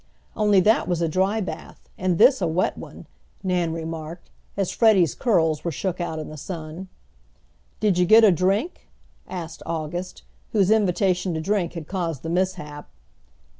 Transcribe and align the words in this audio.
"Only 0.35 0.59
that 0.61 0.87
was 0.87 0.99
a 1.03 1.07
dry 1.07 1.41
bath 1.41 1.87
and 1.95 2.17
this 2.17 2.41
a 2.41 2.47
wet 2.47 2.75
one," 2.75 3.05
Nan 3.43 3.71
remarked, 3.71 4.31
as 4.57 4.71
Freddie's 4.71 5.13
curls 5.13 5.63
were 5.63 5.69
shook 5.71 6.01
out 6.01 6.17
in 6.17 6.27
the 6.27 6.37
sun. 6.37 6.87
"Did 7.79 7.99
you 7.99 8.07
get 8.07 8.23
a 8.23 8.31
drink?" 8.31 8.87
asked 9.27 9.61
August, 9.63 10.23
whose 10.53 10.71
invitation 10.71 11.35
to 11.35 11.39
drink 11.39 11.73
had 11.73 11.85
caused 11.87 12.23
the 12.23 12.29
mishap. 12.29 12.89